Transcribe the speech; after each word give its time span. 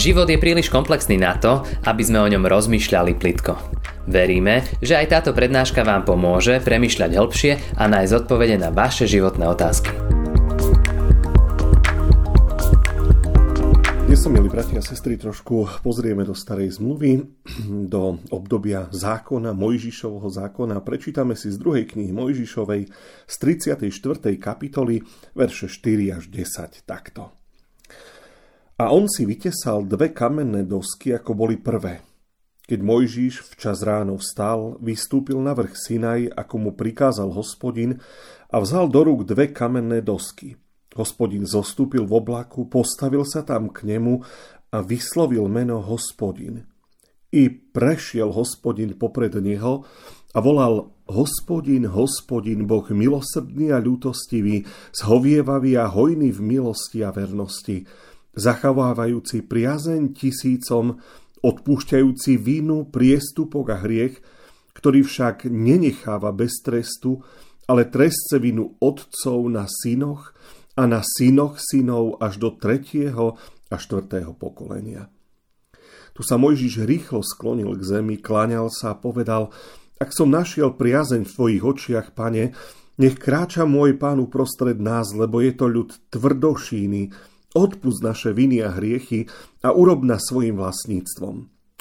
Život 0.00 0.32
je 0.32 0.40
príliš 0.40 0.72
komplexný 0.72 1.20
na 1.20 1.36
to, 1.36 1.60
aby 1.84 2.00
sme 2.00 2.24
o 2.24 2.30
ňom 2.32 2.48
rozmýšľali 2.48 3.20
plitko. 3.20 3.52
Veríme, 4.08 4.64
že 4.80 4.96
aj 4.96 5.12
táto 5.12 5.36
prednáška 5.36 5.84
vám 5.84 6.08
pomôže 6.08 6.56
premyšľať 6.64 7.20
hĺbšie 7.20 7.52
a 7.76 7.84
nájsť 7.84 8.24
odpovede 8.24 8.56
na 8.56 8.72
vaše 8.72 9.04
životné 9.04 9.44
otázky. 9.44 9.92
Dnes 14.08 14.24
sa, 14.24 14.32
milí 14.32 14.48
bratia 14.48 14.80
a 14.80 14.88
sestry, 14.88 15.20
trošku 15.20 15.84
pozrieme 15.84 16.24
do 16.24 16.32
starej 16.32 16.80
zmluvy, 16.80 17.20
do 17.92 18.24
obdobia 18.32 18.88
zákona, 18.88 19.52
Mojžišovho 19.52 20.32
zákona. 20.32 20.80
Prečítame 20.80 21.36
si 21.36 21.52
z 21.52 21.60
druhej 21.60 21.84
knihy 21.84 22.08
Mojžišovej 22.16 22.88
z 23.28 23.34
34. 23.36 23.84
kapitoly, 24.40 25.04
verše 25.36 25.68
4 25.68 26.16
až 26.16 26.32
10, 26.32 26.88
takto. 26.88 27.39
A 28.80 28.88
on 28.88 29.04
si 29.12 29.28
vytesal 29.28 29.84
dve 29.84 30.16
kamenné 30.16 30.64
dosky, 30.64 31.12
ako 31.12 31.36
boli 31.36 31.60
prvé. 31.60 32.00
Keď 32.64 32.80
Mojžiš 32.80 33.52
včas 33.52 33.84
ráno 33.84 34.16
vstal, 34.16 34.80
vystúpil 34.80 35.36
na 35.36 35.52
vrch 35.52 35.76
Sinaj, 35.76 36.32
ako 36.32 36.54
mu 36.56 36.70
prikázal 36.72 37.28
hospodin, 37.28 38.00
a 38.48 38.56
vzal 38.56 38.88
do 38.88 39.04
rúk 39.04 39.28
dve 39.28 39.52
kamenné 39.52 40.00
dosky– 40.00 40.56
Hospodin 40.98 41.46
zostúpil 41.46 42.02
v 42.02 42.18
oblaku, 42.18 42.66
postavil 42.66 43.22
sa 43.22 43.46
tam 43.46 43.70
k 43.70 43.86
nemu 43.86 44.18
a 44.74 44.82
vyslovil 44.82 45.46
meno 45.46 45.78
hospodin. 45.78 46.66
I 47.30 47.46
prešiel 47.46 48.34
hospodin 48.34 48.98
popred 48.98 49.38
neho 49.38 49.86
a 50.34 50.38
volal 50.42 50.90
Hospodin, 51.06 51.86
hospodin, 51.90 52.66
Boh 52.66 52.86
milosrdný 52.86 53.70
a 53.70 53.78
ľútostivý, 53.78 54.66
zhovievavý 54.94 55.78
a 55.78 55.86
hojný 55.90 56.34
v 56.34 56.40
milosti 56.42 57.06
a 57.06 57.14
vernosti, 57.14 57.86
zachovávajúci 58.40 59.44
priazeň 59.44 60.16
tisícom, 60.16 60.96
odpúšťajúci 61.44 62.40
vinu, 62.40 62.88
priestupok 62.88 63.76
a 63.76 63.84
hriech, 63.84 64.16
ktorý 64.72 65.04
však 65.04 65.44
nenecháva 65.44 66.32
bez 66.32 66.64
trestu, 66.64 67.20
ale 67.68 67.86
trestce 67.86 68.40
vinu 68.40 68.80
otcov 68.80 69.38
na 69.52 69.68
synoch, 69.68 70.32
a 70.80 70.88
na 70.88 71.04
synoch 71.04 71.60
synov 71.60 72.16
až 72.24 72.40
do 72.40 72.56
tretieho 72.56 73.36
a 73.68 73.76
štvrtého 73.76 74.32
pokolenia. 74.32 75.12
Tu 76.16 76.24
sa 76.24 76.40
Mojžiš 76.40 76.88
rýchlo 76.88 77.20
sklonil 77.20 77.76
k 77.76 77.82
zemi, 77.84 78.16
kláňal 78.16 78.72
sa 78.72 78.96
a 78.96 78.98
povedal, 78.98 79.52
ak 80.00 80.16
som 80.16 80.32
našiel 80.32 80.74
priazeň 80.74 81.28
v 81.28 81.34
tvojich 81.36 81.62
očiach, 81.62 82.08
pane, 82.16 82.56
nech 82.96 83.16
kráča 83.20 83.68
môj 83.68 84.00
pán 84.00 84.20
uprostred 84.20 84.80
nás, 84.80 85.12
lebo 85.12 85.44
je 85.44 85.52
to 85.52 85.68
ľud 85.68 85.90
tvrdošíny, 86.08 87.12
odpust 87.56 88.04
naše 88.04 88.30
viny 88.34 88.62
a 88.62 88.74
hriechy 88.74 89.26
a 89.64 89.74
urob 89.74 90.06
na 90.06 90.18
svojim 90.20 90.58
vlastníctvom. 90.58 91.36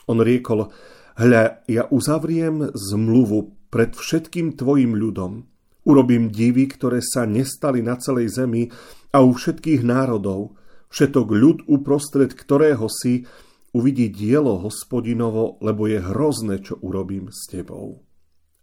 On 0.10 0.18
riekol, 0.18 0.74
hľa, 1.18 1.66
ja 1.70 1.84
uzavriem 1.90 2.74
zmluvu 2.74 3.54
pred 3.70 3.94
všetkým 3.94 4.58
tvojim 4.58 4.98
ľudom, 4.98 5.50
Urobím 5.90 6.30
divy, 6.30 6.68
ktoré 6.68 7.00
sa 7.00 7.24
nestali 7.24 7.82
na 7.82 7.98
celej 7.98 8.36
zemi 8.36 8.70
a 9.10 9.26
u 9.26 9.34
všetkých 9.34 9.82
národov. 9.82 10.54
Všetok 10.94 11.28
ľud 11.34 11.58
uprostred 11.66 12.38
ktorého 12.38 12.86
si 12.92 13.26
uvidí 13.74 14.14
dielo 14.14 14.62
hospodinovo, 14.62 15.58
lebo 15.66 15.90
je 15.90 15.98
hrozné, 15.98 16.62
čo 16.62 16.78
urobím 16.82 17.34
s 17.34 17.50
tebou. 17.50 18.06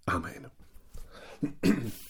Amen. 0.06 0.50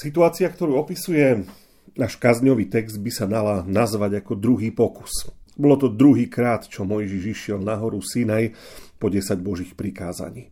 Situácia, 0.00 0.48
ktorú 0.48 0.80
opisuje 0.80 1.44
náš 1.92 2.16
kazňový 2.16 2.72
text, 2.72 2.96
by 2.96 3.12
sa 3.12 3.28
dala 3.28 3.60
nazvať 3.68 4.24
ako 4.24 4.32
druhý 4.32 4.72
pokus. 4.72 5.28
Bolo 5.60 5.76
to 5.76 5.92
druhý 5.92 6.24
krát, 6.24 6.64
čo 6.64 6.88
Mojžiš 6.88 7.24
išiel 7.36 7.60
na 7.60 7.76
horu 7.76 8.00
Sinaj 8.00 8.56
po 8.96 9.12
10 9.12 9.36
božích 9.44 9.76
prikázaní. 9.76 10.48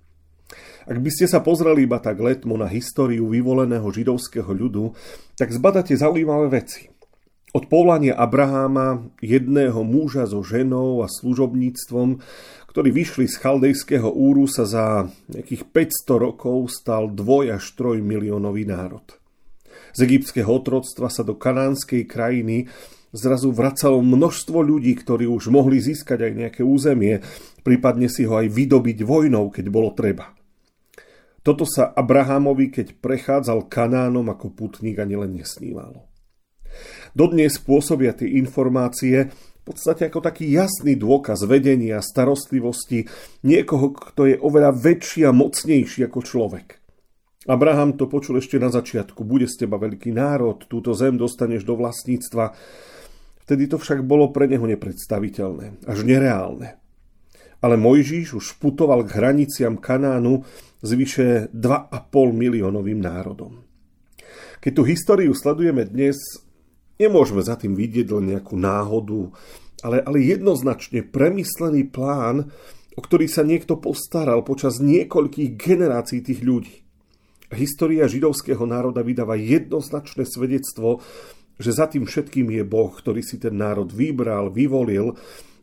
Ak 0.85 1.01
by 1.01 1.09
ste 1.09 1.25
sa 1.25 1.41
pozreli 1.41 1.89
iba 1.89 1.97
tak 1.97 2.21
letmo 2.21 2.61
na 2.61 2.69
históriu 2.69 3.25
vyvoleného 3.33 3.89
židovského 3.89 4.53
ľudu, 4.53 4.93
tak 5.41 5.49
zbadáte 5.49 5.97
zaujímavé 5.97 6.53
veci. 6.53 6.93
Od 7.57 7.65
povolania 7.73 8.21
Abraháma, 8.21 9.09
jedného 9.25 9.81
muža 9.81 10.29
so 10.29 10.45
ženou 10.45 11.01
a 11.01 11.09
služobníctvom, 11.09 12.21
ktorí 12.69 12.89
vyšli 12.93 13.25
z 13.25 13.41
chaldejského 13.41 14.13
úru, 14.13 14.45
sa 14.45 14.69
za 14.69 15.09
nejakých 15.33 15.73
500 15.73 16.25
rokov 16.29 16.69
stal 16.69 17.09
dvoj 17.09 17.57
až 17.57 17.65
troj 17.73 18.05
miliónový 18.05 18.69
národ. 18.69 19.18
Z 19.97 20.01
egyptského 20.05 20.49
otroctva 20.49 21.09
sa 21.09 21.23
do 21.25 21.37
kanánskej 21.37 22.05
krajiny 22.09 22.69
zrazu 23.13 23.53
vracalo 23.53 24.05
množstvo 24.05 24.61
ľudí, 24.61 24.93
ktorí 24.97 25.25
už 25.25 25.49
mohli 25.49 25.81
získať 25.81 26.29
aj 26.29 26.33
nejaké 26.37 26.63
územie, 26.65 27.25
prípadne 27.65 28.09
si 28.13 28.29
ho 28.29 28.37
aj 28.37 28.53
vydobiť 28.53 28.99
vojnou, 29.05 29.49
keď 29.49 29.67
bolo 29.73 29.93
treba. 29.97 30.37
Toto 31.41 31.65
sa 31.65 31.89
Abrahamovi, 31.97 32.69
keď 32.69 33.01
prechádzal 33.01 33.73
Kanánom 33.73 34.29
ako 34.29 34.53
putník, 34.53 35.01
ani 35.01 35.17
len 35.17 35.39
nesnívalo. 35.39 36.05
Dodnes 37.17 37.57
spôsobia 37.57 38.13
tie 38.13 38.37
informácie 38.37 39.33
v 39.33 39.63
podstate 39.65 40.09
ako 40.09 40.25
taký 40.25 40.49
jasný 40.49 40.97
dôkaz 40.97 41.45
vedenia, 41.45 42.01
starostlivosti 42.01 43.05
niekoho, 43.45 43.93
kto 43.93 44.29
je 44.29 44.37
oveľa 44.41 44.73
väčší 44.73 45.29
a 45.29 45.33
mocnejší 45.33 46.09
ako 46.09 46.21
človek. 46.25 46.81
Abraham 47.49 47.97
to 47.97 48.05
počul 48.13 48.37
ešte 48.37 48.61
na 48.61 48.69
začiatku. 48.69 49.25
Bude 49.25 49.49
z 49.49 49.65
teba 49.65 49.81
veľký 49.81 50.13
národ, 50.13 50.69
túto 50.69 50.93
zem 50.93 51.17
dostaneš 51.17 51.65
do 51.65 51.81
vlastníctva. 51.81 52.53
Vtedy 53.49 53.73
to 53.73 53.81
však 53.81 54.05
bolo 54.05 54.29
pre 54.29 54.45
neho 54.45 54.69
nepredstaviteľné, 54.69 55.89
až 55.89 56.05
nereálne. 56.05 56.77
Ale 57.65 57.81
Mojžíš 57.81 58.37
už 58.37 58.47
putoval 58.61 59.09
k 59.09 59.17
hraniciam 59.17 59.81
Kanánu 59.81 60.45
s 60.85 60.91
vyše 60.93 61.49
2,5 61.57 61.89
miliónovým 62.37 63.01
národom. 63.01 63.65
Keď 64.61 64.73
tú 64.77 64.83
históriu 64.85 65.33
sledujeme 65.33 65.89
dnes, 65.89 66.21
nemôžeme 67.01 67.41
za 67.41 67.57
tým 67.57 67.73
vidieť 67.73 68.13
len 68.13 68.37
nejakú 68.37 68.61
náhodu, 68.61 69.33
ale, 69.81 70.05
ale 70.05 70.21
jednoznačne 70.21 71.07
premyslený 71.09 71.89
plán, 71.89 72.53
o 72.93 73.01
ktorý 73.01 73.25
sa 73.31 73.47
niekto 73.47 73.81
postaral 73.81 74.45
počas 74.45 74.83
niekoľkých 74.83 75.57
generácií 75.57 76.21
tých 76.21 76.45
ľudí. 76.45 76.88
História 77.49 78.05
židovského 78.05 78.61
národa 78.69 79.01
vydáva 79.01 79.41
jednoznačné 79.41 80.29
svedectvo, 80.29 81.01
že 81.57 81.71
za 81.73 81.89
tým 81.89 82.05
všetkým 82.05 82.53
je 82.53 82.63
Boh, 82.63 82.93
ktorý 82.93 83.25
si 83.25 83.41
ten 83.41 83.57
národ 83.57 83.89
vybral, 83.89 84.53
vyvolil 84.53 85.17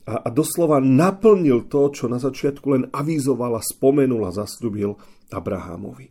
a, 0.06 0.26
a 0.26 0.30
doslova 0.34 0.82
naplnil 0.82 1.70
to, 1.70 1.94
čo 1.94 2.06
na 2.10 2.18
začiatku 2.18 2.66
len 2.74 2.84
avizoval 2.90 3.58
a 3.58 3.64
spomenul 3.64 4.26
a 4.26 4.32
zasľubil 4.34 4.98
Abrahamovi. 5.30 6.10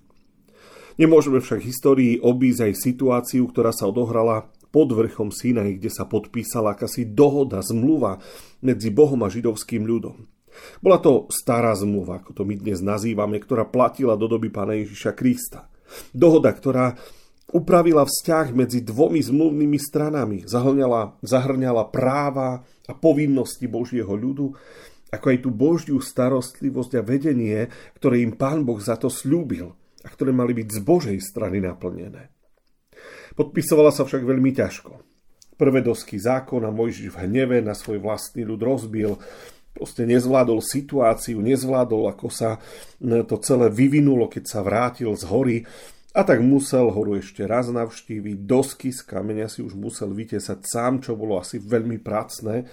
Nemôžeme 0.94 1.42
však 1.42 1.66
histórii 1.66 2.22
obísť 2.22 2.70
aj 2.70 2.72
situáciu, 2.78 3.42
ktorá 3.50 3.74
sa 3.74 3.90
odohrala 3.90 4.46
pod 4.70 4.94
vrchom 4.94 5.30
Sinaj, 5.30 5.78
kde 5.78 5.90
sa 5.90 6.06
podpísala 6.06 6.74
akási 6.74 7.06
dohoda, 7.06 7.62
zmluva 7.62 8.22
medzi 8.62 8.90
Bohom 8.94 9.22
a 9.22 9.30
židovským 9.30 9.86
ľudom. 9.86 10.26
Bola 10.78 10.98
to 11.02 11.30
stará 11.30 11.74
zmluva, 11.74 12.22
ako 12.22 12.32
to 12.36 12.42
my 12.46 12.54
dnes 12.58 12.82
nazývame, 12.84 13.40
ktorá 13.40 13.66
platila 13.66 14.14
do 14.18 14.30
doby 14.30 14.50
pána 14.50 14.78
Ježiša 14.78 15.12
Krista. 15.16 15.70
Dohoda, 16.10 16.50
ktorá 16.50 16.96
upravila 17.54 18.02
vzťah 18.02 18.50
medzi 18.56 18.82
dvomi 18.82 19.22
zmluvnými 19.22 19.78
stranami, 19.78 20.42
zahrňala, 20.48 21.20
zahrňala 21.22 21.90
práva 21.92 22.66
a 22.88 22.92
povinnosti 22.92 23.70
Božieho 23.70 24.10
ľudu, 24.10 24.56
ako 25.14 25.26
aj 25.30 25.38
tú 25.46 25.50
Božiu 25.54 25.98
starostlivosť 26.02 26.98
a 26.98 27.06
vedenie, 27.06 27.70
ktoré 27.94 28.26
im 28.26 28.34
Pán 28.34 28.66
Boh 28.66 28.82
za 28.82 28.98
to 28.98 29.06
slúbil 29.06 29.70
a 30.02 30.08
ktoré 30.10 30.34
mali 30.34 30.50
byť 30.58 30.68
z 30.74 30.80
Božej 30.82 31.18
strany 31.22 31.62
naplnené. 31.62 32.34
Podpisovala 33.38 33.94
sa 33.94 34.02
však 34.02 34.26
veľmi 34.26 34.50
ťažko. 34.50 34.92
Prvé 35.54 35.86
dosky 35.86 36.18
zákona 36.18 36.74
Mojžiš 36.74 37.14
v 37.14 37.20
hneve 37.26 37.62
na 37.62 37.78
svoj 37.78 38.02
vlastný 38.02 38.42
ľud 38.42 38.58
rozbil, 38.58 39.14
proste 39.74 40.06
nezvládol 40.06 40.62
situáciu, 40.62 41.42
nezvládol, 41.42 42.14
ako 42.14 42.30
sa 42.30 42.62
to 43.02 43.36
celé 43.42 43.68
vyvinulo, 43.68 44.30
keď 44.30 44.44
sa 44.46 44.60
vrátil 44.62 45.10
z 45.18 45.26
hory 45.26 45.58
a 46.14 46.22
tak 46.22 46.38
musel 46.46 46.94
horu 46.94 47.18
ešte 47.18 47.42
raz 47.42 47.66
navštíviť, 47.74 48.46
dosky 48.46 48.94
z 48.94 49.02
kameňa 49.02 49.50
si 49.50 49.66
už 49.66 49.74
musel 49.74 50.14
vytesať 50.14 50.62
sám, 50.62 51.02
čo 51.02 51.18
bolo 51.18 51.42
asi 51.42 51.58
veľmi 51.58 51.98
pracné. 51.98 52.70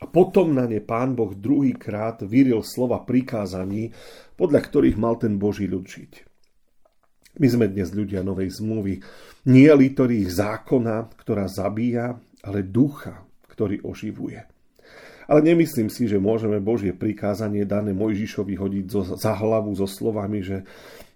A 0.00 0.08
potom 0.08 0.56
na 0.56 0.64
ne 0.64 0.80
pán 0.80 1.12
Boh 1.12 1.36
druhýkrát 1.36 2.24
vyril 2.24 2.64
slova 2.64 3.04
prikázaní, 3.04 3.92
podľa 4.40 4.64
ktorých 4.64 4.96
mal 4.96 5.20
ten 5.20 5.36
Boží 5.36 5.68
ľud 5.68 5.84
žiť. 5.84 6.12
My 7.36 7.46
sme 7.52 7.68
dnes 7.68 7.92
ľudia 7.92 8.24
novej 8.24 8.48
zmluvy. 8.48 9.04
Nie 9.52 9.76
litorých 9.76 10.32
zákona, 10.32 11.12
ktorá 11.20 11.52
zabíja, 11.52 12.16
ale 12.40 12.64
ducha, 12.64 13.28
ktorý 13.52 13.84
oživuje. 13.84 14.40
Ale 15.30 15.46
nemyslím 15.46 15.86
si, 15.86 16.10
že 16.10 16.18
môžeme 16.18 16.58
Božie 16.58 16.90
prikázanie 16.90 17.62
dané 17.62 17.94
Mojžišovi 17.94 18.58
hodiť 18.58 18.84
za 19.14 19.32
hlavu 19.38 19.70
so 19.78 19.86
slovami, 19.86 20.42
že 20.42 20.66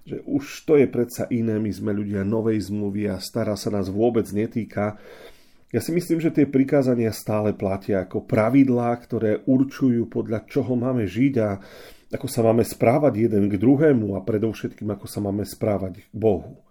že 0.05 0.21
už 0.29 0.69
to 0.69 0.77
je 0.77 0.85
predsa 0.85 1.25
iné, 1.33 1.57
my 1.57 1.73
sme 1.73 1.97
ľudia 1.97 2.29
novej 2.29 2.69
zmluvy 2.69 3.09
a 3.09 3.17
stará 3.17 3.57
sa 3.57 3.73
nás 3.73 3.89
vôbec 3.89 4.29
netýka. 4.37 5.01
Ja 5.73 5.81
si 5.81 5.97
myslím, 5.97 6.21
že 6.21 6.31
tie 6.31 6.45
prikázania 6.45 7.11
stále 7.11 7.57
platia 7.57 8.05
ako 8.05 8.29
pravidlá, 8.29 8.95
ktoré 9.01 9.43
určujú 9.49 10.07
podľa 10.13 10.45
čoho 10.45 10.77
máme 10.77 11.09
žiť 11.09 11.35
a 11.41 11.57
ako 12.15 12.29
sa 12.31 12.47
máme 12.47 12.63
správať 12.63 13.27
jeden 13.27 13.51
k 13.51 13.59
druhému 13.59 14.15
a 14.15 14.23
predovšetkým 14.23 14.87
ako 14.93 15.07
sa 15.09 15.19
máme 15.25 15.43
správať 15.43 16.05
k 16.05 16.15
Bohu. 16.15 16.63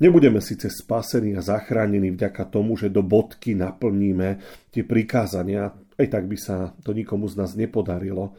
Nebudeme 0.00 0.40
síce 0.40 0.72
spasení 0.72 1.36
a 1.36 1.44
zachránení 1.44 2.16
vďaka 2.16 2.48
tomu, 2.48 2.80
že 2.80 2.90
do 2.90 3.04
bodky 3.04 3.54
naplníme 3.54 4.40
tie 4.72 4.82
prikázania, 4.82 5.74
aj 5.98 6.06
tak 6.06 6.24
by 6.30 6.38
sa 6.38 6.72
to 6.86 6.94
nikomu 6.94 7.26
z 7.26 7.34
nás 7.36 7.58
nepodarilo. 7.58 8.38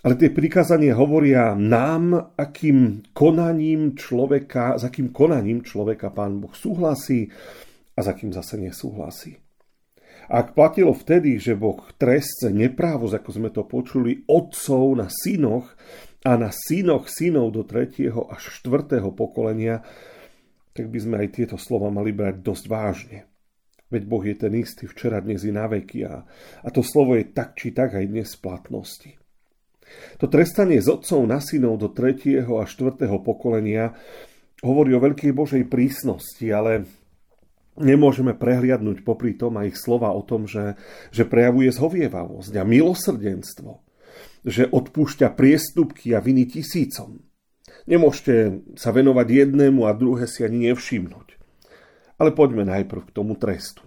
Ale 0.00 0.16
tie 0.16 0.32
prikázania 0.32 0.96
hovoria 0.96 1.52
nám, 1.54 2.32
akým 2.34 3.04
konaním 3.12 3.94
človeka, 3.94 4.80
s 4.80 4.88
akým 4.88 5.12
konaním 5.12 5.60
človeka 5.60 6.08
Pán 6.08 6.40
Boh 6.40 6.56
súhlasí, 6.56 7.28
a 7.96 8.00
za 8.00 8.16
kým 8.16 8.32
zase 8.32 8.56
nesúhlasí. 8.56 9.36
Ak 10.30 10.56
platilo 10.56 10.96
vtedy, 10.96 11.36
že 11.36 11.58
Boh 11.58 11.84
trestce 12.00 12.48
neprávosť, 12.48 13.14
ako 13.20 13.30
sme 13.34 13.50
to 13.52 13.62
počuli, 13.68 14.24
otcov 14.24 14.96
na 14.96 15.12
synoch 15.12 15.74
a 16.24 16.38
na 16.40 16.48
synoch 16.48 17.12
synov 17.12 17.52
do 17.52 17.66
tretieho 17.66 18.24
až 18.30 18.62
štvrtého 18.62 19.12
pokolenia, 19.12 19.84
tak 20.72 20.88
by 20.88 20.98
sme 21.02 21.16
aj 21.26 21.28
tieto 21.34 21.56
slova 21.60 21.92
mali 21.92 22.14
brať 22.14 22.40
dosť 22.40 22.64
vážne. 22.70 23.18
Veď 23.90 24.02
Boh 24.06 24.22
je 24.22 24.36
ten 24.38 24.54
istý 24.54 24.86
včera, 24.86 25.18
dnes 25.18 25.42
i 25.42 25.50
na 25.50 25.66
veky 25.66 26.06
a, 26.06 26.22
a 26.62 26.68
to 26.70 26.80
slovo 26.86 27.18
je 27.18 27.26
tak 27.26 27.58
či 27.58 27.74
tak 27.74 27.98
aj 27.98 28.06
dnes 28.06 28.30
v 28.30 28.42
platnosti. 28.42 29.10
To 30.22 30.30
trestanie 30.30 30.78
z 30.78 30.86
otcov 30.86 31.26
na 31.26 31.42
synov 31.42 31.82
do 31.82 31.90
tretieho 31.90 32.62
a 32.62 32.70
štvrtého 32.70 33.18
pokolenia 33.26 33.98
hovorí 34.62 34.94
o 34.94 35.02
veľkej 35.02 35.34
Božej 35.34 35.66
prísnosti, 35.66 36.46
ale 36.46 36.86
Nemôžeme 37.80 38.36
prehliadnúť 38.36 39.06
popri 39.06 39.38
tom 39.38 39.56
aj 39.56 39.72
ich 39.72 39.78
slova 39.80 40.10
o 40.10 40.20
tom, 40.20 40.44
že, 40.44 40.76
že 41.14 41.22
prejavuje 41.22 41.72
zhovievavosť 41.72 42.52
a 42.58 42.62
milosrdenstvo, 42.66 43.80
že 44.44 44.66
odpúšťa 44.66 45.32
priestupky 45.38 46.12
a 46.12 46.20
viny 46.20 46.50
tisícom. 46.50 47.22
Nemôžete 47.86 48.60
sa 48.74 48.90
venovať 48.90 49.26
jednému 49.46 49.86
a 49.86 49.94
druhé 49.94 50.26
si 50.26 50.42
ani 50.42 50.68
nevšimnúť. 50.68 51.29
Ale 52.20 52.36
poďme 52.36 52.68
najprv 52.68 53.08
k 53.08 53.14
tomu 53.16 53.32
trestu. 53.40 53.80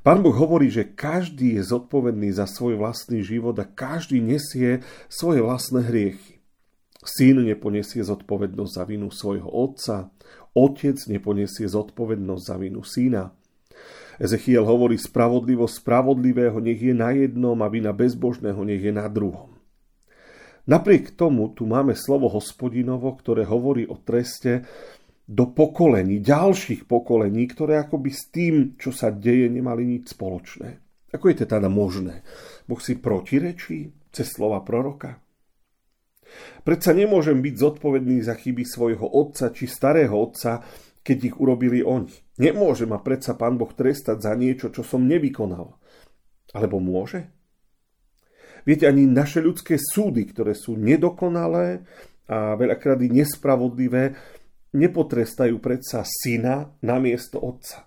Pán 0.00 0.22
Boh 0.24 0.32
hovorí, 0.32 0.70
že 0.72 0.88
každý 0.88 1.60
je 1.60 1.62
zodpovedný 1.66 2.32
za 2.32 2.48
svoj 2.48 2.80
vlastný 2.80 3.20
život 3.20 3.52
a 3.58 3.68
každý 3.68 4.22
nesie 4.22 4.80
svoje 5.12 5.44
vlastné 5.44 5.90
hriechy. 5.90 6.40
Syn 7.02 7.44
neponesie 7.44 8.00
zodpovednosť 8.00 8.72
za 8.72 8.84
vinu 8.88 9.12
svojho 9.12 9.48
otca, 9.48 10.08
otec 10.56 10.96
neponesie 11.10 11.68
zodpovednosť 11.68 12.42
za 12.44 12.56
vinu 12.56 12.80
syna. 12.80 13.36
Ezechiel 14.20 14.68
hovorí, 14.68 15.00
spravodlivosť 15.00 15.80
spravodlivého 15.80 16.60
nech 16.60 16.80
je 16.80 16.92
na 16.92 17.12
jednom 17.16 17.56
a 17.60 17.72
vina 17.72 17.92
bezbožného 17.92 18.60
nech 18.68 18.84
je 18.84 18.92
na 18.92 19.08
druhom. 19.08 19.56
Napriek 20.68 21.16
tomu 21.16 21.56
tu 21.56 21.64
máme 21.64 21.96
slovo 21.96 22.28
hospodinovo, 22.28 23.08
ktoré 23.16 23.48
hovorí 23.48 23.88
o 23.88 23.96
treste 23.96 24.68
do 25.30 25.46
pokolení, 25.54 26.18
ďalších 26.18 26.90
pokolení, 26.90 27.46
ktoré 27.46 27.78
akoby 27.78 28.10
s 28.10 28.34
tým, 28.34 28.74
čo 28.74 28.90
sa 28.90 29.14
deje, 29.14 29.46
nemali 29.46 29.86
nič 29.86 30.18
spoločné. 30.18 30.82
Ako 31.14 31.30
je 31.30 31.36
to 31.38 31.46
teda 31.46 31.70
možné? 31.70 32.26
Boh 32.66 32.82
si 32.82 32.98
protirečí 32.98 34.10
cez 34.10 34.26
slova 34.26 34.66
proroka? 34.66 35.22
Predsa 36.66 36.90
nemôžem 36.94 37.38
byť 37.38 37.54
zodpovedný 37.62 38.22
za 38.26 38.34
chyby 38.34 38.66
svojho 38.66 39.06
otca 39.06 39.54
či 39.54 39.70
starého 39.70 40.14
otca, 40.14 40.66
keď 41.02 41.18
ich 41.30 41.36
urobili 41.38 41.82
oni. 41.82 42.10
Nemôže 42.42 42.90
ma 42.90 42.98
predsa 42.98 43.38
pán 43.38 43.54
Boh 43.54 43.70
trestať 43.70 44.18
za 44.22 44.34
niečo, 44.34 44.74
čo 44.74 44.82
som 44.82 45.06
nevykonal. 45.06 45.78
Alebo 46.54 46.82
môže? 46.82 47.30
Viete, 48.66 48.90
ani 48.90 49.06
naše 49.06 49.38
ľudské 49.38 49.78
súdy, 49.78 50.26
ktoré 50.26 50.58
sú 50.58 50.74
nedokonalé 50.74 51.86
a 52.30 52.54
veľakrát 52.54 52.98
nespravodlivé, 53.02 54.14
nepotrestajú 54.74 55.58
predsa 55.58 56.06
syna 56.06 56.74
na 56.82 56.96
miesto 57.02 57.42
otca. 57.42 57.86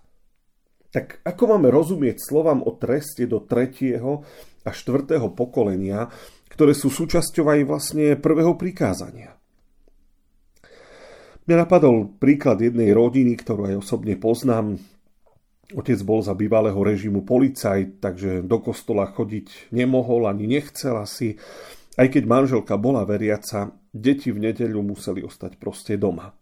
Tak 0.94 1.26
ako 1.26 1.56
máme 1.58 1.74
rozumieť 1.74 2.22
slovám 2.22 2.62
o 2.62 2.76
treste 2.78 3.26
do 3.26 3.42
tretieho 3.42 4.22
a 4.62 4.70
štvrtého 4.70 5.34
pokolenia, 5.34 6.06
ktoré 6.54 6.70
sú 6.70 6.86
súčasťou 6.86 7.50
aj 7.50 7.60
vlastne 7.66 8.06
prvého 8.14 8.54
prikázania. 8.54 9.34
Mňa 11.44 11.56
napadol 11.66 12.14
príklad 12.16 12.62
jednej 12.62 12.94
rodiny, 12.94 13.36
ktorú 13.36 13.68
aj 13.68 13.84
osobne 13.84 14.16
poznám. 14.16 14.80
Otec 15.74 16.00
bol 16.06 16.22
za 16.24 16.32
bývalého 16.32 16.78
režimu 16.78 17.26
policajt, 17.26 18.00
takže 18.00 18.30
do 18.46 18.62
kostola 18.62 19.10
chodiť 19.10 19.74
nemohol 19.74 20.30
ani 20.30 20.46
nechcel 20.46 20.94
asi. 20.96 21.36
Aj 21.98 22.06
keď 22.08 22.22
manželka 22.24 22.78
bola 22.80 23.04
veriaca, 23.04 23.76
deti 23.92 24.30
v 24.30 24.46
nedeľu 24.46 24.94
museli 24.94 25.20
ostať 25.20 25.58
proste 25.60 25.98
doma. 26.00 26.32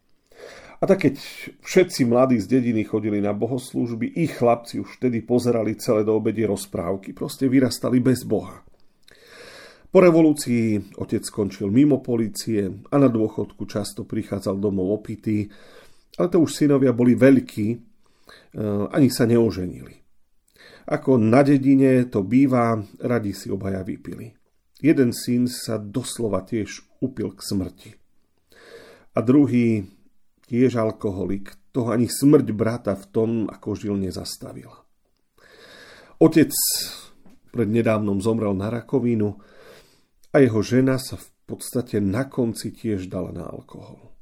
A 0.82 0.90
tak 0.90 1.06
keď 1.06 1.14
všetci 1.62 2.10
mladí 2.10 2.42
z 2.42 2.58
dediny 2.58 2.82
chodili 2.82 3.22
na 3.22 3.30
bohoslúžby, 3.30 4.18
ich 4.18 4.34
chlapci 4.34 4.82
už 4.82 4.98
vtedy 4.98 5.22
pozerali 5.22 5.78
celé 5.78 6.02
do 6.02 6.18
obede 6.18 6.42
rozprávky, 6.42 7.14
proste 7.14 7.46
vyrastali 7.46 8.02
bez 8.02 8.26
Boha. 8.26 8.66
Po 9.92 9.98
revolúcii 10.02 10.98
otec 10.98 11.22
skončil 11.22 11.70
mimo 11.70 12.02
policie 12.02 12.66
a 12.66 12.94
na 12.98 13.06
dôchodku 13.06 13.62
často 13.70 14.02
prichádzal 14.02 14.58
domov 14.58 14.90
opitý, 15.04 15.46
ale 16.18 16.26
to 16.26 16.42
už 16.42 16.50
synovia 16.50 16.90
boli 16.90 17.14
veľkí, 17.14 17.66
e, 17.70 17.78
ani 18.90 19.06
sa 19.06 19.22
neoženili. 19.28 19.94
Ako 20.90 21.14
na 21.14 21.46
dedine 21.46 22.10
to 22.10 22.26
býva, 22.26 22.74
radi 22.98 23.30
si 23.30 23.54
obaja 23.54 23.86
vypili. 23.86 24.34
Jeden 24.82 25.14
syn 25.14 25.46
sa 25.46 25.78
doslova 25.78 26.42
tiež 26.42 26.98
upil 26.98 27.38
k 27.38 27.40
smrti. 27.44 27.90
A 29.14 29.18
druhý, 29.22 29.86
tiež 30.52 30.76
alkoholik, 30.76 31.56
toho 31.72 31.96
ani 31.96 32.12
smrť 32.12 32.52
brata 32.52 32.92
v 32.92 33.04
tom, 33.08 33.30
ako 33.48 33.72
žil, 33.72 33.96
nezastavila. 33.96 34.84
Otec 36.20 36.52
prednedávnom 37.56 38.20
zomrel 38.20 38.52
na 38.52 38.68
rakovinu, 38.68 39.40
a 40.32 40.40
jeho 40.40 40.64
žena 40.64 40.96
sa 40.96 41.20
v 41.20 41.28
podstate 41.44 42.00
na 42.00 42.24
konci 42.24 42.72
tiež 42.72 43.08
dala 43.12 43.32
na 43.36 43.44
alkohol. 43.44 44.12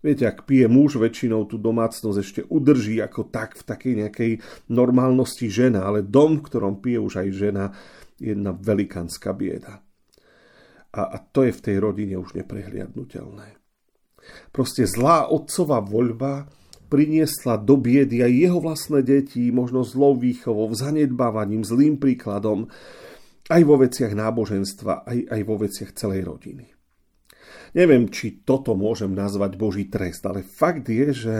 Viete, 0.00 0.24
ak 0.24 0.48
pije 0.48 0.64
muž, 0.64 0.96
väčšinou 0.96 1.44
tú 1.44 1.60
domácnosť 1.60 2.18
ešte 2.24 2.40
udrží 2.48 2.96
ako 3.04 3.28
tak 3.28 3.60
v 3.60 3.62
takej 3.68 3.94
nejakej 4.00 4.32
normálnosti 4.72 5.52
žena, 5.52 5.84
ale 5.84 6.00
dom, 6.00 6.40
v 6.40 6.44
ktorom 6.48 6.80
pije 6.80 6.96
už 6.96 7.20
aj 7.20 7.28
žena, 7.36 7.64
je 8.16 8.32
jedna 8.32 8.56
velikánska 8.56 9.36
bieda. 9.36 9.84
A, 10.96 11.02
a 11.04 11.16
to 11.20 11.44
je 11.44 11.52
v 11.52 11.60
tej 11.60 11.76
rodine 11.76 12.16
už 12.16 12.32
neprehliadnutelné. 12.32 13.59
Proste 14.50 14.86
zlá 14.86 15.26
otcová 15.30 15.82
voľba 15.82 16.50
priniesla 16.90 17.54
do 17.56 17.78
biedy 17.78 18.20
aj 18.20 18.32
jeho 18.34 18.58
vlastné 18.58 19.00
deti, 19.06 19.48
možno 19.54 19.86
zlou 19.86 20.18
výchovou, 20.18 20.74
zanedbávaním, 20.74 21.62
zlým 21.62 21.96
príkladom, 21.96 22.66
aj 23.46 23.62
vo 23.62 23.78
veciach 23.78 24.12
náboženstva, 24.14 25.06
aj, 25.06 25.18
aj 25.30 25.40
vo 25.46 25.56
veciach 25.58 25.90
celej 25.94 26.26
rodiny. 26.26 26.66
Neviem, 27.78 28.10
či 28.10 28.42
toto 28.42 28.74
môžem 28.74 29.14
nazvať 29.14 29.54
Boží 29.54 29.86
trest, 29.86 30.26
ale 30.26 30.42
fakt 30.42 30.90
je, 30.90 31.14
že 31.14 31.36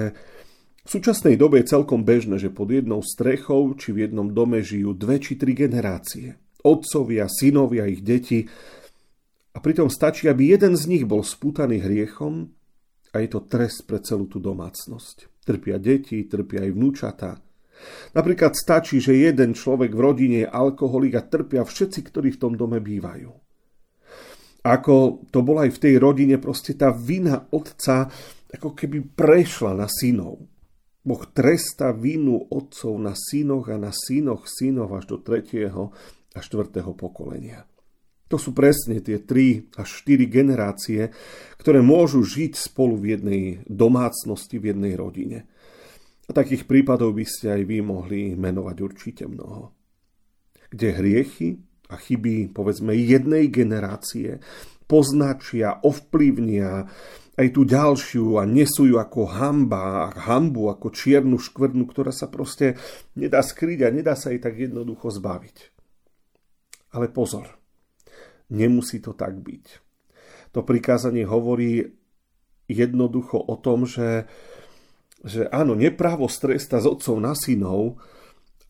v 0.81 0.89
súčasnej 0.89 1.35
dobe 1.35 1.61
je 1.61 1.71
celkom 1.75 2.07
bežné, 2.07 2.39
že 2.39 2.55
pod 2.55 2.71
jednou 2.71 3.03
strechou 3.03 3.75
či 3.75 3.91
v 3.91 4.07
jednom 4.07 4.31
dome 4.31 4.63
žijú 4.63 4.95
dve 4.95 5.19
či 5.19 5.35
tri 5.35 5.53
generácie. 5.53 6.39
Otcovia, 6.63 7.27
synovia, 7.27 7.91
ich 7.91 8.07
deti. 8.07 8.47
A 9.51 9.59
pritom 9.59 9.91
stačí, 9.91 10.31
aby 10.31 10.55
jeden 10.55 10.79
z 10.79 10.87
nich 10.87 11.05
bol 11.05 11.27
spútaný 11.27 11.83
hriechom 11.83 12.55
a 13.11 13.23
je 13.23 13.29
to 13.31 13.47
trest 13.47 13.87
pre 13.87 13.99
celú 14.03 14.31
tú 14.31 14.39
domácnosť. 14.39 15.43
Trpia 15.43 15.79
deti, 15.83 16.25
trpia 16.29 16.67
aj 16.67 16.73
vnúčata, 16.73 17.31
Napríklad 18.13 18.53
stačí, 18.57 19.01
že 19.01 19.17
jeden 19.17 19.57
človek 19.57 19.97
v 19.97 20.01
rodine 20.01 20.39
je 20.45 20.49
alkoholik 20.49 21.17
a 21.17 21.27
trpia 21.27 21.65
všetci, 21.65 22.01
ktorí 22.13 22.29
v 22.37 22.41
tom 22.41 22.53
dome 22.53 22.77
bývajú. 22.83 23.31
Ako 24.61 25.25
to 25.33 25.41
bolo 25.41 25.65
aj 25.65 25.73
v 25.73 25.83
tej 25.89 25.95
rodine, 25.97 26.37
proste 26.37 26.77
tá 26.77 26.93
vina 26.93 27.49
otca 27.49 28.13
ako 28.53 28.77
keby 28.77 29.17
prešla 29.17 29.73
na 29.73 29.89
synov. 29.89 30.45
Boh 31.01 31.25
tresta 31.33 31.97
vinu 31.97 32.37
otcov 32.53 32.93
na 33.01 33.17
synoch 33.17 33.73
a 33.73 33.81
na 33.81 33.89
synoch 33.89 34.45
synov 34.45 35.01
až 35.01 35.17
do 35.17 35.19
tretieho 35.25 35.97
a 36.37 36.39
štvrtého 36.45 36.93
pokolenia. 36.93 37.65
To 38.31 38.39
sú 38.39 38.55
presne 38.55 39.03
tie 39.03 39.19
tri 39.19 39.67
až 39.75 40.07
štyri 40.07 40.31
generácie, 40.31 41.11
ktoré 41.59 41.83
môžu 41.83 42.23
žiť 42.23 42.55
spolu 42.55 42.95
v 42.95 43.19
jednej 43.19 43.45
domácnosti, 43.67 44.63
v 44.63 44.71
jednej 44.71 44.95
rodine. 44.95 45.51
A 46.25 46.33
takých 46.33 46.71
prípadov 46.71 47.19
by 47.19 47.27
ste 47.27 47.59
aj 47.59 47.63
vy 47.67 47.83
mohli 47.83 48.39
menovať 48.39 48.77
určite 48.87 49.27
mnoho. 49.27 49.75
Kde 50.71 50.89
hriechy 50.95 51.59
a 51.91 51.99
chyby, 51.99 52.55
povedzme, 52.55 52.95
jednej 52.95 53.51
generácie 53.51 54.39
poznačia, 54.87 55.83
ovplyvnia 55.83 56.87
aj 57.35 57.49
tú 57.51 57.67
ďalšiu 57.67 58.39
a 58.39 58.47
nesú 58.47 58.87
ju 58.87 58.99
ako 58.99 59.27
hamba, 59.27 60.15
hambu, 60.15 60.71
ako 60.71 60.95
čiernu 60.95 61.39
škvrnu, 61.39 61.83
ktorá 61.87 62.15
sa 62.15 62.31
proste 62.31 62.79
nedá 63.19 63.43
skryť 63.43 63.87
a 63.87 63.95
nedá 63.95 64.15
sa 64.15 64.31
jej 64.31 64.39
tak 64.39 64.55
jednoducho 64.55 65.11
zbaviť. 65.11 65.57
Ale 66.95 67.11
pozor, 67.11 67.60
nemusí 68.51 68.99
to 69.01 69.15
tak 69.15 69.39
byť. 69.39 69.65
To 70.51 70.67
prikázanie 70.67 71.25
hovorí 71.25 71.95
jednoducho 72.67 73.39
o 73.39 73.55
tom, 73.59 73.87
že, 73.87 74.27
že 75.23 75.47
áno, 75.51 75.79
neprávo 75.79 76.27
stresta 76.27 76.83
z 76.83 76.91
otcov 76.91 77.17
na 77.23 77.35
synov, 77.35 77.99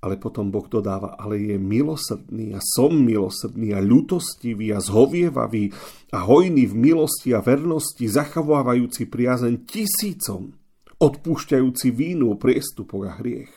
ale 0.00 0.16
potom 0.16 0.48
Boh 0.48 0.64
dodáva, 0.64 1.20
ale 1.20 1.36
je 1.44 1.56
milosrdný 1.60 2.56
a 2.56 2.60
som 2.64 2.88
milosrdný 2.88 3.76
a 3.76 3.84
ľutostivý 3.84 4.72
a 4.72 4.80
zhovievavý 4.80 5.76
a 6.16 6.24
hojný 6.24 6.64
v 6.64 6.74
milosti 6.88 7.36
a 7.36 7.44
vernosti, 7.44 8.08
zachovávajúci 8.08 9.12
priazeň 9.12 9.68
tisícom, 9.68 10.56
odpúšťajúci 10.96 11.92
vínu, 11.92 12.32
priestupok 12.40 13.12
a 13.12 13.12
hriech. 13.20 13.52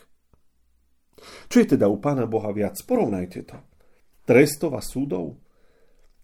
Čo 1.47 1.63
je 1.63 1.67
teda 1.79 1.87
u 1.87 1.95
Pána 2.03 2.27
Boha 2.27 2.51
viac? 2.51 2.75
Porovnajte 2.83 3.39
to. 3.47 3.57
Trestov 4.27 4.75
súdov? 4.83 5.42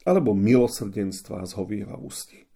Alebo 0.09 0.33
milosrdenstva 0.33 1.45
a 1.45 1.45
zhovievavosti? 1.45 2.49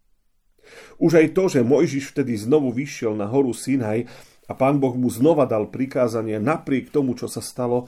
Už 0.98 1.22
aj 1.22 1.38
to, 1.38 1.44
že 1.54 1.62
Mojžiš 1.62 2.18
vtedy 2.18 2.34
znovu 2.34 2.74
vyšiel 2.74 3.14
na 3.14 3.30
horu 3.30 3.54
Sinaj, 3.54 4.10
a 4.50 4.52
pán 4.58 4.82
Boh 4.82 4.96
mu 4.98 5.08
znova 5.08 5.48
dal 5.48 5.72
prikázanie 5.72 6.36
napriek 6.42 6.92
tomu, 6.92 7.16
čo 7.16 7.32
sa 7.32 7.40
stalo, 7.40 7.88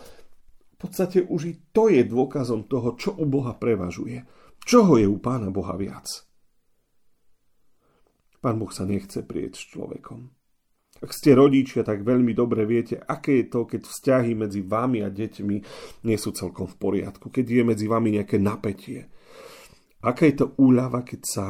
v 0.76 0.78
podstate 0.80 1.24
už 1.24 1.42
i 1.50 1.54
to 1.72 1.88
je 1.92 2.04
dôkazom 2.04 2.68
toho, 2.68 2.96
čo 2.96 3.16
u 3.16 3.26
Boha 3.28 3.56
prevažuje. 3.56 4.24
Čoho 4.64 5.00
je 5.00 5.08
u 5.08 5.18
pána 5.20 5.52
Boha 5.52 5.76
viac? 5.76 6.08
Pán 8.40 8.62
Boh 8.62 8.70
sa 8.70 8.86
nechce 8.86 9.26
prieť 9.26 9.58
s 9.58 9.64
človekom. 9.72 10.30
Ak 11.04 11.12
ste 11.12 11.36
rodičia, 11.36 11.84
tak 11.84 12.08
veľmi 12.08 12.32
dobre 12.32 12.64
viete, 12.64 12.96
aké 12.96 13.44
je 13.44 13.52
to, 13.52 13.68
keď 13.68 13.82
vzťahy 13.84 14.32
medzi 14.32 14.64
vami 14.64 15.04
a 15.04 15.12
deťmi 15.12 15.58
nie 16.08 16.18
sú 16.18 16.32
celkom 16.32 16.72
v 16.72 16.76
poriadku, 16.80 17.28
keď 17.28 17.46
je 17.52 17.64
medzi 17.68 17.86
vami 17.92 18.16
nejaké 18.16 18.40
napätie. 18.40 19.12
Aká 20.06 20.30
je 20.30 20.46
to 20.46 20.54
úľava, 20.62 21.02
keď 21.02 21.22
sa 21.26 21.46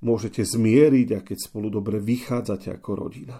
môžete 0.00 0.40
zmieriť 0.40 1.08
a 1.12 1.20
keď 1.20 1.38
spolu 1.38 1.68
dobre 1.68 2.00
vychádzate 2.00 2.72
ako 2.72 2.90
rodina. 2.96 3.36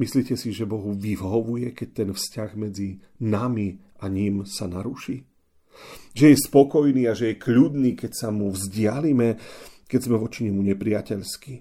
Myslíte 0.00 0.34
si, 0.40 0.50
že 0.56 0.64
Bohu 0.64 0.96
vyhovuje, 0.96 1.76
keď 1.76 1.88
ten 1.92 2.10
vzťah 2.16 2.50
medzi 2.56 3.04
nami 3.20 3.76
a 4.00 4.08
ním 4.08 4.48
sa 4.48 4.64
naruší? 4.64 5.28
Že 6.16 6.32
je 6.32 6.36
spokojný 6.48 7.02
a 7.06 7.12
že 7.12 7.32
je 7.32 7.40
kľudný, 7.40 7.92
keď 7.94 8.12
sa 8.16 8.28
mu 8.32 8.48
vzdialime, 8.48 9.36
keď 9.86 10.00
sme 10.08 10.16
voči 10.16 10.48
nemu 10.48 10.64
nepriateľskí? 10.72 11.54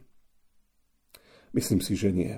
Myslím 1.51 1.83
si, 1.83 1.93
že 1.99 2.15
nie. 2.15 2.31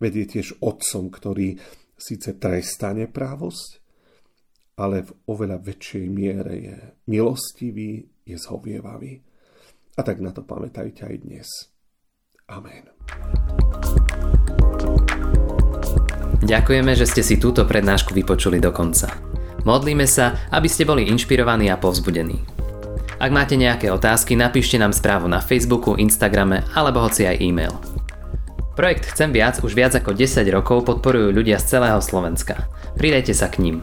Veď 0.00 0.24
je 0.24 0.26
tiež 0.40 0.48
otcom, 0.64 1.12
ktorý 1.12 1.60
síce 2.00 2.40
trestá 2.40 2.96
neprávosť, 2.96 3.84
ale 4.78 5.04
v 5.04 5.10
oveľa 5.28 5.58
väčšej 5.60 6.04
miere 6.08 6.54
je 6.56 6.76
milostivý, 7.10 8.06
je 8.28 8.36
zhovievavý. 8.36 9.24
A 9.96 10.00
tak 10.04 10.20
na 10.20 10.30
to 10.30 10.44
pamätajte 10.44 11.08
aj 11.08 11.16
dnes. 11.24 11.48
Amen. 12.48 12.92
Ďakujeme, 16.44 16.92
že 16.94 17.08
ste 17.08 17.22
si 17.24 17.36
túto 17.36 17.66
prednášku 17.66 18.14
vypočuli 18.14 18.62
do 18.62 18.70
konca. 18.70 19.10
Modlíme 19.66 20.06
sa, 20.06 20.48
aby 20.54 20.70
ste 20.70 20.86
boli 20.86 21.10
inšpirovaní 21.10 21.68
a 21.68 21.76
povzbudení. 21.76 22.40
Ak 23.18 23.34
máte 23.34 23.58
nejaké 23.58 23.90
otázky, 23.90 24.38
napíšte 24.38 24.78
nám 24.78 24.94
správu 24.94 25.26
na 25.26 25.42
Facebooku, 25.42 25.98
Instagrame 25.98 26.62
alebo 26.78 27.02
hoci 27.02 27.26
aj 27.26 27.42
e-mail. 27.42 27.74
Projekt 28.78 29.10
Chcem 29.10 29.34
viac 29.34 29.58
už 29.58 29.74
viac 29.74 29.98
ako 29.98 30.14
10 30.14 30.46
rokov 30.54 30.86
podporujú 30.86 31.34
ľudia 31.34 31.58
z 31.58 31.74
celého 31.74 31.98
Slovenska. 31.98 32.70
Pridajte 32.94 33.34
sa 33.34 33.50
k 33.50 33.58
ním. 33.58 33.82